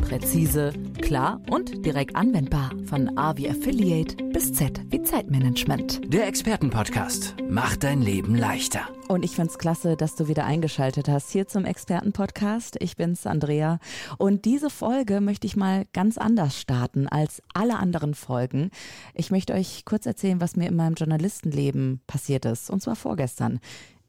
[0.00, 2.70] Präzise, klar und direkt anwendbar.
[2.86, 6.12] Von A wie Affiliate bis Z wie Zeitmanagement.
[6.12, 8.88] Der Expertenpodcast macht dein Leben leichter.
[9.08, 12.76] Und ich find's klasse, dass du wieder eingeschaltet hast hier zum Expertenpodcast.
[12.80, 13.80] Ich bin's, Andrea.
[14.18, 18.70] Und diese Folge möchte ich mal ganz anders starten als alle anderen Folgen.
[19.14, 22.70] Ich möchte euch kurz erzählen, was mir in meinem Journalistenleben passiert ist.
[22.70, 23.58] Und zwar vorgestern.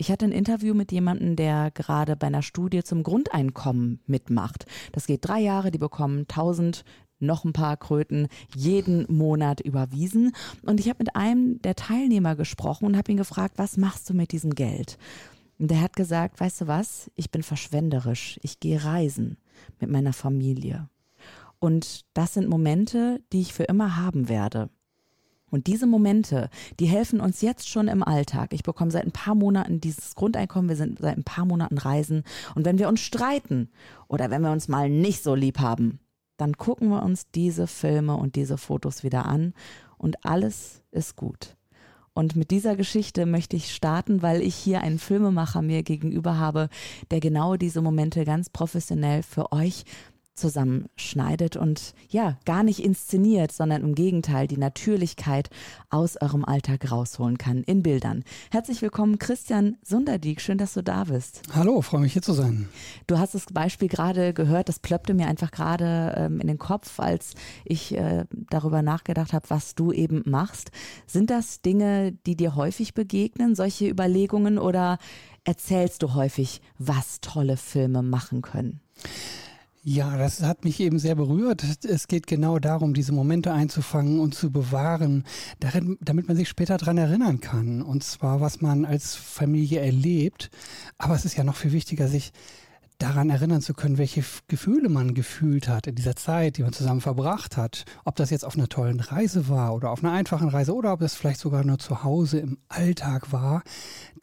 [0.01, 4.65] Ich hatte ein Interview mit jemandem, der gerade bei einer Studie zum Grundeinkommen mitmacht.
[4.93, 6.83] Das geht drei Jahre, die bekommen 1000
[7.19, 10.31] noch ein paar Kröten jeden Monat überwiesen.
[10.63, 14.15] Und ich habe mit einem der Teilnehmer gesprochen und habe ihn gefragt, was machst du
[14.15, 14.97] mit diesem Geld?
[15.59, 19.37] Und der hat gesagt, weißt du was, ich bin verschwenderisch, ich gehe reisen
[19.79, 20.89] mit meiner Familie.
[21.59, 24.71] Und das sind Momente, die ich für immer haben werde.
[25.51, 28.53] Und diese Momente, die helfen uns jetzt schon im Alltag.
[28.53, 32.23] Ich bekomme seit ein paar Monaten dieses Grundeinkommen, wir sind seit ein paar Monaten reisen.
[32.55, 33.69] Und wenn wir uns streiten
[34.07, 35.99] oder wenn wir uns mal nicht so lieb haben,
[36.37, 39.53] dann gucken wir uns diese Filme und diese Fotos wieder an
[39.99, 41.55] und alles ist gut.
[42.13, 46.67] Und mit dieser Geschichte möchte ich starten, weil ich hier einen Filmemacher mir gegenüber habe,
[47.09, 49.85] der genau diese Momente ganz professionell für euch
[50.41, 55.49] zusammenschneidet und ja, gar nicht inszeniert, sondern im Gegenteil die Natürlichkeit
[55.89, 58.23] aus eurem Alltag rausholen kann in Bildern.
[58.49, 60.41] Herzlich willkommen, Christian Sunderdiek.
[60.41, 61.43] Schön, dass du da bist.
[61.53, 62.67] Hallo, freue mich hier zu sein.
[63.07, 66.99] Du hast das Beispiel gerade gehört, das plöppte mir einfach gerade ähm, in den Kopf,
[66.99, 70.71] als ich äh, darüber nachgedacht habe, was du eben machst.
[71.05, 74.97] Sind das Dinge, die dir häufig begegnen, solche Überlegungen, oder
[75.43, 78.81] erzählst du häufig, was tolle Filme machen können?
[79.83, 81.63] Ja, das hat mich eben sehr berührt.
[81.83, 85.23] Es geht genau darum, diese Momente einzufangen und zu bewahren,
[85.59, 87.81] darin, damit man sich später daran erinnern kann.
[87.81, 90.51] Und zwar, was man als Familie erlebt.
[90.99, 92.31] Aber es ist ja noch viel wichtiger, sich
[93.01, 97.01] daran erinnern zu können, welche Gefühle man gefühlt hat in dieser Zeit, die man zusammen
[97.01, 97.85] verbracht hat.
[98.05, 101.01] Ob das jetzt auf einer tollen Reise war oder auf einer einfachen Reise oder ob
[101.01, 103.63] es vielleicht sogar nur zu Hause im Alltag war.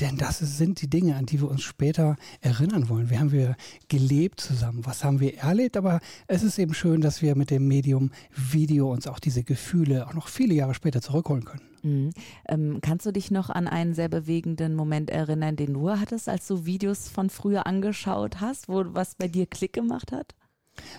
[0.00, 3.10] Denn das sind die Dinge, an die wir uns später erinnern wollen.
[3.10, 3.56] Wie haben wir
[3.88, 4.86] gelebt zusammen?
[4.86, 5.76] Was haben wir erlebt?
[5.76, 10.06] Aber es ist eben schön, dass wir mit dem Medium Video uns auch diese Gefühle
[10.06, 11.62] auch noch viele Jahre später zurückholen können.
[11.88, 12.10] Mhm.
[12.48, 16.46] Ähm, kannst du dich noch an einen sehr bewegenden Moment erinnern, den du hattest, als
[16.46, 20.34] du Videos von früher angeschaut hast, wo was bei dir Klick gemacht hat?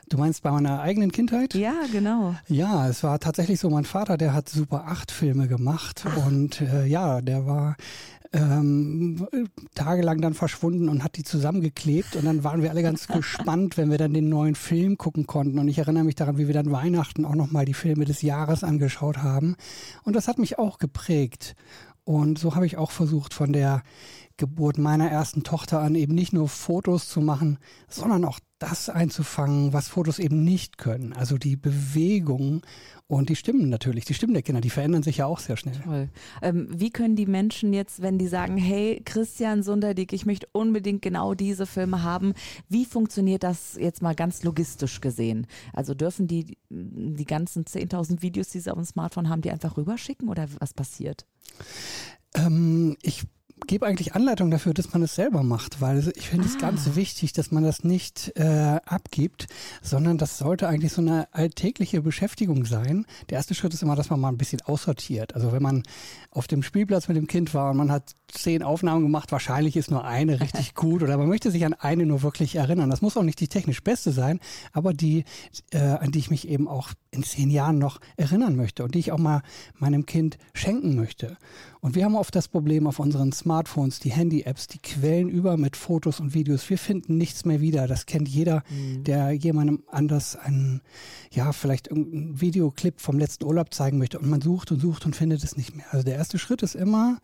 [0.10, 1.54] Du meinst bei meiner eigenen Kindheit?
[1.54, 2.36] Ja, genau.
[2.48, 6.28] Ja, es war tatsächlich so, mein Vater, der hat Super 8 Filme gemacht Ach.
[6.28, 7.76] und äh, ja, der war
[8.32, 9.28] ähm,
[9.74, 13.90] tagelang dann verschwunden und hat die zusammengeklebt und dann waren wir alle ganz gespannt, wenn
[13.90, 16.72] wir dann den neuen Film gucken konnten und ich erinnere mich daran, wie wir dann
[16.72, 19.56] Weihnachten auch nochmal die Filme des Jahres angeschaut haben
[20.04, 21.56] und das hat mich auch geprägt
[22.04, 23.84] und so habe ich auch versucht von der
[24.38, 27.58] Geburt meiner ersten Tochter an eben nicht nur Fotos zu machen,
[27.88, 31.14] sondern auch das einzufangen, was Fotos eben nicht können.
[31.14, 32.62] Also die Bewegung
[33.08, 34.06] und die Stimmen natürlich.
[34.06, 35.76] Die Stimmen der Kinder, die verändern sich ja auch sehr schnell.
[35.84, 36.10] Toll.
[36.42, 41.02] Ähm, wie können die Menschen jetzt, wenn die sagen, hey, Christian Sunderdick, ich möchte unbedingt
[41.02, 42.34] genau diese Filme haben,
[42.68, 45.48] wie funktioniert das jetzt mal ganz logistisch gesehen?
[45.74, 49.78] Also dürfen die die ganzen 10.000 Videos, die sie auf dem Smartphone haben, die einfach
[49.78, 51.26] rüberschicken oder was passiert?
[52.36, 53.24] Ähm, ich
[53.68, 56.50] gebe eigentlich Anleitung dafür, dass man es selber macht, weil ich finde ah.
[56.50, 59.48] es ganz wichtig, dass man das nicht äh, abgibt,
[59.82, 63.06] sondern das sollte eigentlich so eine alltägliche Beschäftigung sein.
[63.30, 65.36] Der erste Schritt ist immer, dass man mal ein bisschen aussortiert.
[65.36, 65.84] Also wenn man
[66.32, 69.92] auf dem Spielplatz mit dem Kind war und man hat zehn Aufnahmen gemacht, wahrscheinlich ist
[69.92, 72.90] nur eine richtig gut oder man möchte sich an eine nur wirklich erinnern.
[72.90, 74.40] Das muss auch nicht die technisch beste sein,
[74.74, 75.24] aber die,
[75.72, 79.00] äh, an die ich mich eben auch in zehn Jahren noch erinnern möchte und die
[79.00, 79.42] ich auch mal
[79.76, 81.38] meinem Kind schenken möchte.
[81.82, 85.76] Und wir haben oft das Problem auf unseren Smartphones, die Handy-Apps, die quellen über mit
[85.76, 86.70] Fotos und Videos.
[86.70, 87.88] Wir finden nichts mehr wieder.
[87.88, 89.04] Das kennt jeder, mhm.
[89.04, 90.82] der jemandem anders einen,
[91.32, 94.20] ja, vielleicht irgendeinen Videoclip vom letzten Urlaub zeigen möchte.
[94.20, 95.86] Und man sucht und sucht und findet es nicht mehr.
[95.92, 97.20] Also der erste Schritt ist immer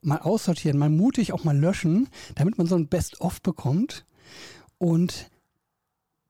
[0.00, 4.04] mal aussortieren, mal mutig auch mal löschen, damit man so ein Best-of bekommt.
[4.78, 5.30] Und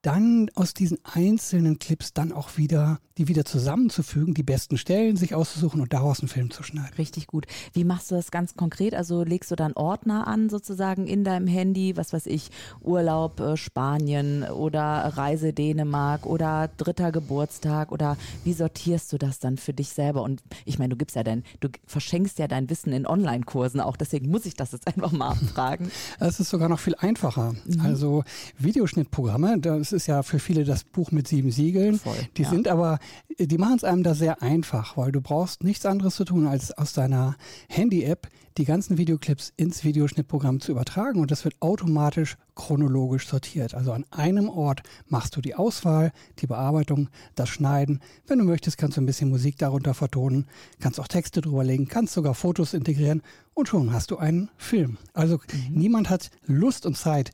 [0.03, 5.35] dann aus diesen einzelnen Clips dann auch wieder, die wieder zusammenzufügen, die besten Stellen sich
[5.35, 6.95] auszusuchen und daraus einen Film zu schneiden.
[6.99, 7.47] Richtig gut.
[7.73, 8.95] Wie machst du das ganz konkret?
[8.95, 12.50] Also legst du dann Ordner an sozusagen in deinem Handy, was weiß ich,
[12.81, 14.83] Urlaub äh, Spanien oder
[15.17, 20.23] Reise Dänemark oder dritter Geburtstag oder wie sortierst du das dann für dich selber?
[20.23, 23.97] Und ich meine, du gibst ja dein, du verschenkst ja dein Wissen in Online-Kursen auch,
[23.97, 25.91] deswegen muss ich das jetzt einfach mal fragen.
[26.21, 27.55] Es ist sogar noch viel einfacher.
[27.67, 27.81] Mhm.
[27.81, 28.23] Also
[28.59, 31.99] Videoschnittprogramme, das das ist ja für viele das Buch mit sieben Siegeln.
[31.99, 32.50] Voll, die ja.
[32.50, 32.99] sind aber,
[33.38, 36.76] die machen es einem da sehr einfach, weil du brauchst nichts anderes zu tun, als
[36.76, 37.37] aus deiner
[37.69, 43.75] Handy-App die ganzen Videoclips ins Videoschnittprogramm zu übertragen und das wird automatisch chronologisch sortiert.
[43.75, 48.00] Also an einem Ort machst du die Auswahl, die Bearbeitung, das Schneiden.
[48.26, 50.46] Wenn du möchtest, kannst du ein bisschen Musik darunter vertonen,
[50.81, 53.23] kannst auch Texte drüberlegen, kannst sogar Fotos integrieren
[53.55, 54.99] und schon hast du einen Film.
[55.14, 55.40] Also
[55.70, 57.32] niemand hat Lust und Zeit,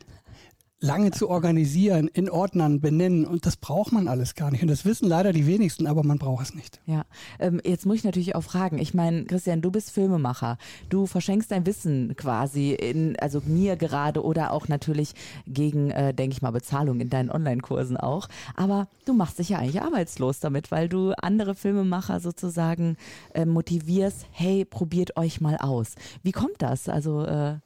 [0.80, 4.62] lange zu organisieren, in Ordnern benennen und das braucht man alles gar nicht.
[4.62, 6.80] Und das wissen leider die wenigsten, aber man braucht es nicht.
[6.84, 7.04] Ja,
[7.38, 8.78] ähm, jetzt muss ich natürlich auch fragen.
[8.78, 10.58] Ich meine, Christian, du bist Filmemacher.
[10.90, 15.14] Du verschenkst dein Wissen quasi in, also mir gerade oder auch natürlich
[15.46, 18.28] gegen, äh, denke ich mal, Bezahlung in deinen Online-Kursen auch.
[18.54, 22.96] Aber du machst dich ja eigentlich arbeitslos damit, weil du andere Filmemacher sozusagen
[23.32, 25.94] äh, motivierst, hey, probiert euch mal aus.
[26.22, 26.88] Wie kommt das?
[26.88, 27.56] Also, äh,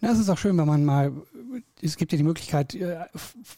[0.00, 1.12] Na, es ist auch schön, wenn man mal,
[1.80, 3.04] es gibt ja die Möglichkeit, äh,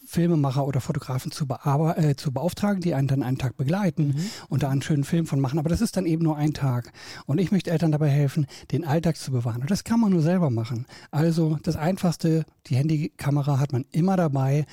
[0.05, 4.15] Filmemacher oder Fotografen zu, äh, zu beauftragen, die einen dann einen Tag begleiten
[4.49, 5.59] und da einen schönen Film von machen.
[5.59, 6.91] Aber das ist dann eben nur ein Tag.
[7.25, 9.61] Und ich möchte Eltern dabei helfen, den Alltag zu bewahren.
[9.61, 10.85] Und das kann man nur selber machen.
[11.11, 14.65] Also das Einfachste, die Handykamera hat man immer dabei.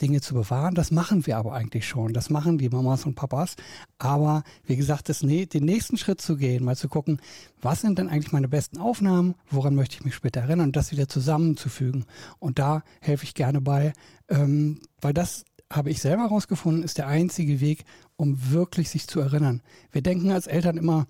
[0.00, 0.74] Dinge zu bewahren.
[0.74, 2.12] Das machen wir aber eigentlich schon.
[2.12, 3.56] Das machen die Mamas und Papas.
[3.98, 7.20] Aber wie gesagt, das, den nächsten Schritt zu gehen, mal zu gucken,
[7.60, 10.92] was sind denn eigentlich meine besten Aufnahmen, woran möchte ich mich später erinnern und das
[10.92, 12.04] wieder zusammenzufügen.
[12.38, 13.92] Und da helfe ich gerne bei,
[14.28, 17.84] ähm, weil das habe ich selber herausgefunden, ist der einzige Weg,
[18.16, 19.62] um wirklich sich zu erinnern.
[19.92, 21.06] Wir denken als Eltern immer,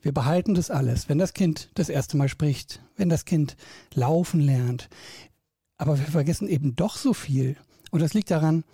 [0.00, 3.56] wir behalten das alles, wenn das Kind das erste Mal spricht, wenn das Kind
[3.94, 4.88] laufen lernt.
[5.78, 7.56] Aber wir vergessen eben doch so viel.
[7.92, 8.64] Und das liegt daran,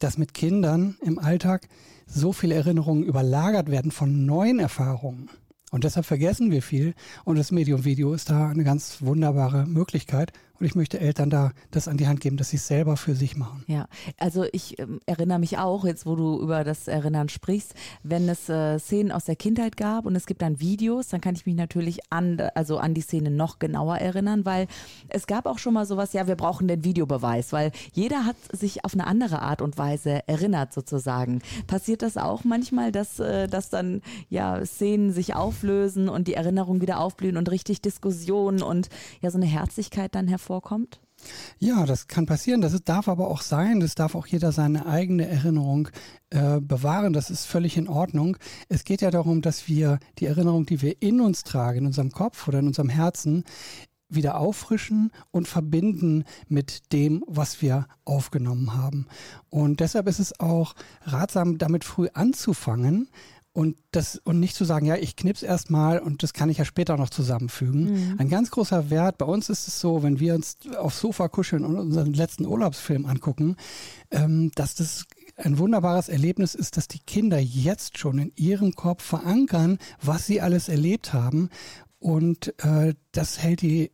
[0.00, 1.68] dass mit Kindern im Alltag
[2.06, 5.30] so viele Erinnerungen überlagert werden von neuen Erfahrungen.
[5.70, 6.94] Und deshalb vergessen wir viel.
[7.24, 10.32] Und das Medium Video ist da eine ganz wunderbare Möglichkeit.
[10.60, 13.14] Und ich möchte Eltern da das an die Hand geben, dass sie es selber für
[13.14, 13.64] sich machen.
[13.66, 13.86] Ja,
[14.18, 17.74] also ich ähm, erinnere mich auch, jetzt wo du über das Erinnern sprichst,
[18.04, 21.34] wenn es äh, Szenen aus der Kindheit gab und es gibt dann Videos, dann kann
[21.34, 24.68] ich mich natürlich an, also an die Szene noch genauer erinnern, weil
[25.08, 28.84] es gab auch schon mal sowas, ja, wir brauchen den Videobeweis, weil jeder hat sich
[28.84, 31.42] auf eine andere Art und Weise erinnert sozusagen.
[31.66, 36.80] Passiert das auch manchmal, dass, äh, dass dann ja Szenen sich auflösen und die Erinnerungen
[36.80, 38.88] wieder aufblühen und richtig Diskussionen und
[39.20, 41.00] ja so eine Herzlichkeit dann hervorkommt?
[41.58, 42.60] Ja, das kann passieren.
[42.60, 43.80] Das ist- darf aber auch sein.
[43.80, 45.88] Das darf auch jeder seine eigene Erinnerung
[46.30, 47.12] äh, bewahren.
[47.14, 48.36] Das ist völlig in Ordnung.
[48.68, 52.10] Es geht ja darum, dass wir die Erinnerung, die wir in uns tragen, in unserem
[52.10, 53.44] Kopf oder in unserem Herzen,
[54.10, 59.06] wieder auffrischen und verbinden mit dem, was wir aufgenommen haben.
[59.48, 60.74] Und deshalb ist es auch
[61.04, 63.08] ratsam, damit früh anzufangen,
[63.54, 66.58] und das und nicht zu sagen, ja, ich knips erst mal und das kann ich
[66.58, 68.16] ja später noch zusammenfügen.
[68.18, 71.64] Ein ganz großer Wert bei uns ist es so, wenn wir uns aufs Sofa kuscheln
[71.64, 73.54] und unseren letzten Urlaubsfilm angucken,
[74.10, 75.04] ähm, dass das
[75.36, 80.40] ein wunderbares Erlebnis ist, dass die Kinder jetzt schon in ihrem Kopf verankern, was sie
[80.40, 81.48] alles erlebt haben.
[82.00, 83.92] Und äh, das hält die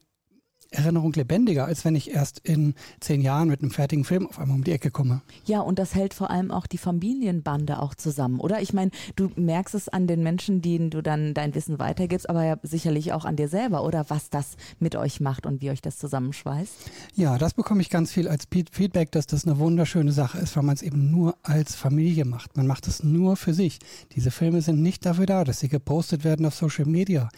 [0.71, 4.57] Erinnerung lebendiger, als wenn ich erst in zehn Jahren mit einem fertigen Film auf einmal
[4.57, 5.23] um die Ecke komme.
[5.45, 8.63] Ja, und das hält vor allem auch die Familienbande auch zusammen, oder?
[8.63, 12.45] Ich meine, du merkst es an den Menschen, denen du dann dein Wissen weitergibst, aber
[12.45, 15.83] ja sicherlich auch an dir selber, oder was das mit euch macht und wie euch
[15.83, 16.73] das zusammenschweißt.
[17.15, 20.63] Ja, das bekomme ich ganz viel als Feedback, dass das eine wunderschöne Sache ist, weil
[20.63, 22.57] man es eben nur als Familie macht.
[22.57, 23.79] Man macht es nur für sich.
[24.15, 27.29] Diese Filme sind nicht dafür da, dass sie gepostet werden auf Social Media.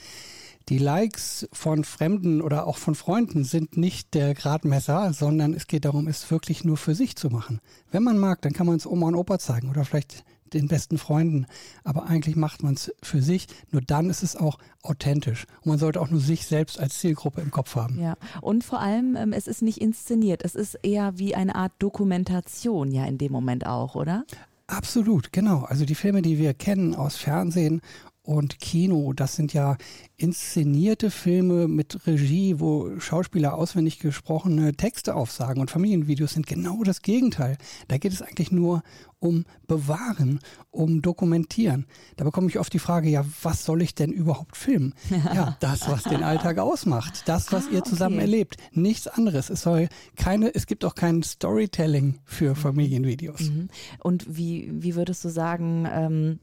[0.69, 5.85] Die Likes von Fremden oder auch von Freunden sind nicht der Gradmesser, sondern es geht
[5.85, 7.61] darum, es wirklich nur für sich zu machen.
[7.91, 10.99] Wenn man mag, dann kann man es Oma und Opa zeigen oder vielleicht den besten
[10.99, 11.47] Freunden.
[11.85, 13.47] Aber eigentlich macht man es für sich.
[13.71, 15.47] Nur dann ist es auch authentisch.
[15.63, 17.99] Und man sollte auch nur sich selbst als Zielgruppe im Kopf haben.
[18.01, 21.73] Ja, und vor allem, ähm, es ist nicht inszeniert, es ist eher wie eine Art
[21.79, 24.25] Dokumentation ja in dem Moment auch, oder?
[24.67, 25.65] Absolut, genau.
[25.65, 27.83] Also die Filme, die wir kennen aus Fernsehen
[28.23, 29.77] und Kino, das sind ja
[30.17, 37.03] inszenierte Filme mit Regie, wo Schauspieler auswendig gesprochene Texte aufsagen und Familienvideos sind genau das
[37.03, 37.59] Gegenteil.
[37.89, 38.83] Da geht es eigentlich nur
[39.19, 40.39] um Bewahren,
[40.71, 41.87] um Dokumentieren.
[42.17, 44.95] Da bekomme ich oft die Frage, ja, was soll ich denn überhaupt filmen?
[45.35, 48.25] Ja, das, was den Alltag ausmacht, das, was Ah, ihr zusammen okay.
[48.25, 49.51] erlebt, nichts anderes.
[49.51, 53.41] Es soll keine, es gibt auch kein Storytelling für Familienvideos.
[53.41, 53.69] Mhm.
[54.01, 56.39] Und wie, wie würdest du sagen, ähm,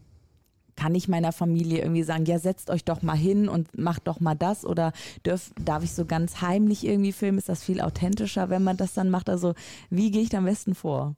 [0.79, 4.21] kann ich meiner Familie irgendwie sagen, ja, setzt euch doch mal hin und macht doch
[4.21, 4.93] mal das oder
[5.25, 7.37] dürf, darf ich so ganz heimlich irgendwie filmen?
[7.37, 9.29] Ist das viel authentischer, wenn man das dann macht?
[9.29, 9.53] Also
[9.89, 11.15] wie gehe ich da am besten vor?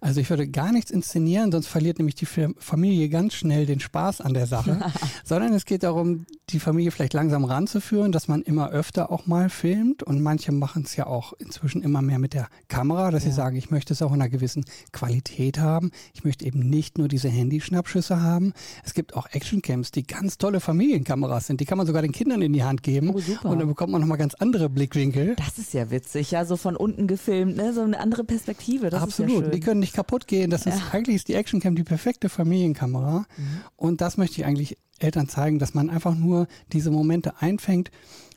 [0.00, 3.80] Also ich würde gar nichts inszenieren, sonst verliert nämlich die Fam- Familie ganz schnell den
[3.80, 4.80] Spaß an der Sache,
[5.24, 9.48] sondern es geht darum, die Familie vielleicht langsam ranzuführen, dass man immer öfter auch mal
[9.48, 13.30] filmt und manche machen es ja auch inzwischen immer mehr mit der Kamera, dass ja.
[13.30, 15.90] sie sagen, ich möchte es auch in einer gewissen Qualität haben.
[16.12, 18.52] Ich möchte eben nicht nur diese Handyschnappschüsse haben.
[18.84, 21.60] Es gibt auch Actioncams, die ganz tolle Familienkameras sind.
[21.60, 23.48] Die kann man sogar den Kindern in die Hand geben oh, super.
[23.48, 25.36] und dann bekommt man nochmal ganz andere Blickwinkel.
[25.36, 27.72] Das ist ja witzig, ja, so von unten gefilmt, ne?
[27.72, 28.90] so eine andere Perspektive.
[28.90, 30.50] Das Absolut, ja die können nicht kaputt gehen.
[30.50, 33.60] Das ist eigentlich ist die Actioncam die perfekte Familienkamera mhm.
[33.76, 37.90] und das möchte ich eigentlich Eltern zeigen, dass man einfach nur diese Momente einfängt.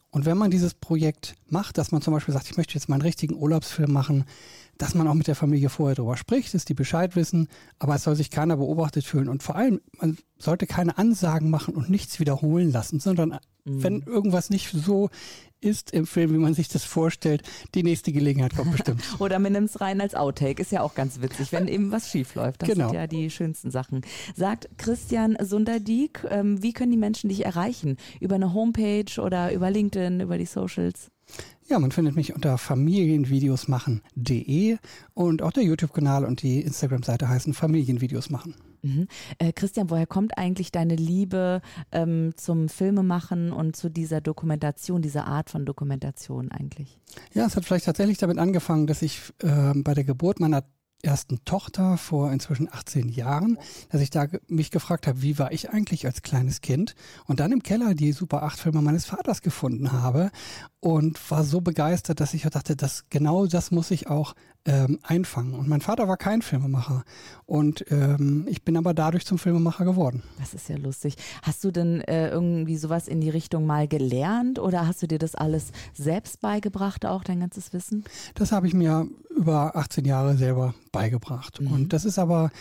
[0.10, 2.96] Und wenn man dieses Projekt macht, dass man zum Beispiel sagt, ich möchte jetzt mal
[2.96, 4.26] einen richtigen Urlaubsfilm machen,
[4.78, 7.48] dass man auch mit der Familie vorher darüber spricht, dass die Bescheid wissen,
[7.80, 9.30] aber es soll sich keiner beobachtet fühlen.
[9.30, 13.84] Und vor allem, man sollte keine Ansagen machen und nichts wiederholen lassen, sondern mhm.
[13.84, 15.10] wenn irgendwas nicht so
[15.60, 17.42] ist im Film, wie man sich das vorstellt.
[17.74, 19.02] Die nächste Gelegenheit kommt bestimmt.
[19.20, 20.62] Oder man nimmt es rein als Outtake.
[20.62, 22.62] Ist ja auch ganz witzig, wenn eben was schief läuft.
[22.62, 22.90] Das genau.
[22.90, 24.02] sind ja die schönsten Sachen.
[24.36, 27.98] Sagt Christian Sunderdieck, ähm, wie können die Menschen dich erreichen?
[28.20, 31.10] Über eine Homepage oder über LinkedIn, über die Socials?
[31.70, 34.78] Ja, man findet mich unter familienvideosmachen.de
[35.14, 38.56] und auch der YouTube-Kanal und die Instagram-Seite heißen Familienvideos machen.
[38.84, 39.10] Mhm.
[39.38, 45.28] Äh, Christian, woher kommt eigentlich deine Liebe ähm, zum Filmemachen und zu dieser Dokumentation, dieser
[45.28, 47.02] Art von Dokumentation eigentlich?
[47.34, 50.64] Ja, es hat vielleicht tatsächlich damit angefangen, dass ich äh, bei der Geburt meiner
[51.04, 53.58] ersten Tochter vor inzwischen 18 Jahren,
[53.90, 56.96] dass ich da mich gefragt habe, wie war ich eigentlich als kleines Kind?
[57.26, 60.32] Und dann im Keller die Super 8 Filme meines Vaters gefunden habe
[60.80, 64.34] und war so begeistert, dass ich dachte, dass genau das muss ich auch
[64.68, 65.54] ähm, einfangen.
[65.54, 67.04] Und mein Vater war kein Filmemacher.
[67.46, 70.22] Und ähm, ich bin aber dadurch zum Filmemacher geworden.
[70.40, 71.16] Das ist ja lustig.
[71.42, 75.20] Hast du denn äh, irgendwie sowas in die Richtung mal gelernt oder hast du dir
[75.20, 78.04] das alles selbst beigebracht, auch dein ganzes Wissen?
[78.36, 81.62] Das habe ich mir über 18 Jahre selber beigebracht.
[81.62, 81.72] Mhm.
[81.72, 82.52] Und das ist aber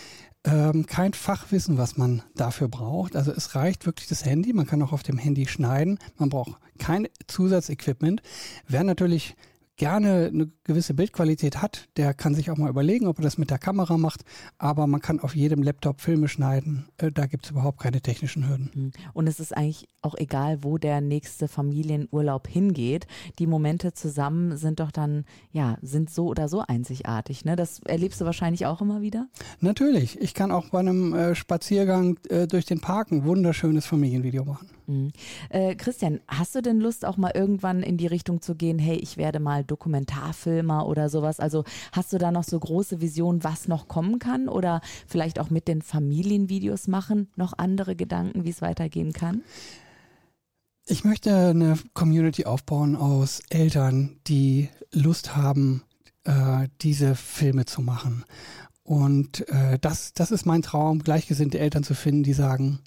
[0.44, 3.16] ähm, kein Fachwissen, was man dafür braucht.
[3.16, 4.52] Also es reicht wirklich das Handy.
[4.52, 5.98] Man kann auch auf dem Handy schneiden.
[6.18, 8.22] Man braucht kein Zusatzequipment.
[8.68, 9.34] Wer natürlich
[9.76, 13.50] gerne eine gewisse Bildqualität hat, der kann sich auch mal überlegen, ob er das mit
[13.50, 14.22] der Kamera macht.
[14.58, 16.88] Aber man kann auf jedem Laptop Filme schneiden.
[16.98, 18.70] Äh, da gibt es überhaupt keine technischen Hürden.
[18.74, 18.92] Mhm.
[19.12, 23.06] Und es ist eigentlich auch egal, wo der nächste Familienurlaub hingeht.
[23.38, 27.44] Die Momente zusammen sind doch dann, ja, sind so oder so einzigartig.
[27.44, 27.56] Ne?
[27.56, 29.28] Das erlebst du wahrscheinlich auch immer wieder?
[29.60, 30.20] Natürlich.
[30.20, 34.70] Ich kann auch bei einem äh, Spaziergang äh, durch den Park ein wunderschönes Familienvideo machen.
[34.86, 35.12] Mhm.
[35.50, 38.96] Äh, Christian, hast du denn Lust, auch mal irgendwann in die Richtung zu gehen, hey,
[38.96, 41.40] ich werde mal Dokumentarfilmer oder sowas?
[41.40, 44.48] Also hast du da noch so große Visionen, was noch kommen kann?
[44.48, 49.42] Oder vielleicht auch mit den Familienvideos machen, noch andere Gedanken, wie es weitergehen kann?
[50.88, 55.82] Ich möchte eine Community aufbauen aus Eltern, die Lust haben,
[56.22, 58.24] äh, diese Filme zu machen.
[58.84, 62.78] Und äh, das, das ist mein Traum, gleichgesinnte Eltern zu finden, die sagen,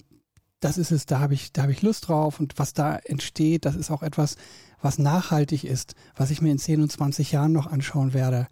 [0.60, 3.64] das ist es, da habe ich, da habe ich Lust drauf und was da entsteht,
[3.64, 4.36] das ist auch etwas,
[4.82, 8.46] was nachhaltig ist, was ich mir in 10 und 20 Jahren noch anschauen werde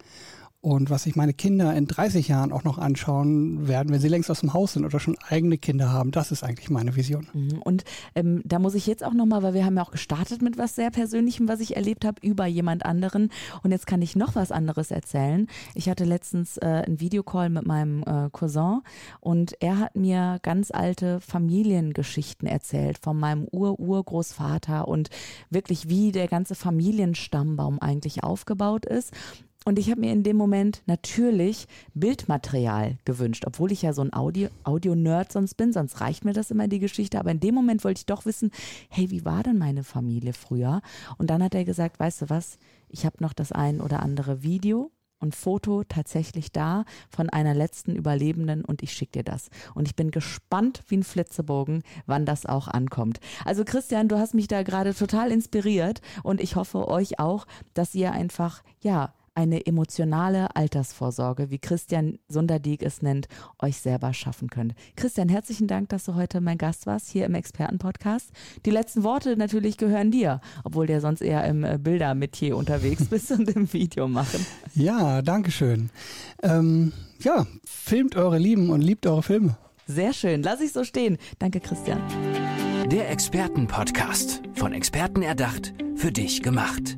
[0.61, 4.29] und was sich meine Kinder in 30 Jahren auch noch anschauen werden, wenn sie längst
[4.29, 6.11] aus dem Haus sind oder schon eigene Kinder haben.
[6.11, 7.27] Das ist eigentlich meine Vision.
[7.33, 7.61] Mhm.
[7.61, 10.57] Und ähm, da muss ich jetzt auch nochmal, weil wir haben ja auch gestartet mit
[10.57, 13.29] was sehr Persönlichem, was ich erlebt habe über jemand anderen.
[13.63, 15.47] Und jetzt kann ich noch was anderes erzählen.
[15.75, 18.81] Ich hatte letztens äh, einen Videocall mit meinem äh, Cousin
[19.21, 25.09] und er hat mir ganz alte Familiengeschichten erzählt von meinem Ur-Urgroßvater und
[25.49, 29.13] wirklich wie der ganze Familienstammbaum eigentlich aufgebaut ist.
[29.65, 34.13] Und ich habe mir in dem Moment natürlich Bildmaterial gewünscht, obwohl ich ja so ein
[34.13, 37.19] Audio, Audio-Nerd sonst bin, sonst reicht mir das immer die Geschichte.
[37.19, 38.51] Aber in dem Moment wollte ich doch wissen,
[38.89, 40.81] hey, wie war denn meine Familie früher?
[41.17, 44.43] Und dann hat er gesagt, weißt du was, ich habe noch das ein oder andere
[44.43, 49.49] Video und Foto tatsächlich da von einer letzten Überlebenden und ich schicke dir das.
[49.75, 53.19] Und ich bin gespannt wie ein Flitzebogen, wann das auch ankommt.
[53.45, 57.93] Also Christian, du hast mich da gerade total inspiriert und ich hoffe euch auch, dass
[57.93, 63.27] ihr einfach, ja, eine emotionale Altersvorsorge, wie Christian Sunderdieck es nennt,
[63.61, 64.73] euch selber schaffen könnt.
[64.95, 68.29] Christian, herzlichen Dank, dass du heute mein Gast warst hier im Expertenpodcast.
[68.65, 73.31] Die letzten Worte natürlich gehören dir, obwohl der sonst eher im äh, Bildermetier unterwegs bist
[73.31, 74.45] und im Video machen.
[74.75, 75.89] Ja, danke schön.
[76.43, 79.57] Ähm, ja, filmt eure Lieben und liebt eure Filme.
[79.87, 81.17] Sehr schön, lass ich so stehen.
[81.39, 81.99] Danke, Christian.
[82.91, 86.97] Der Expertenpodcast, von Experten erdacht, für dich gemacht.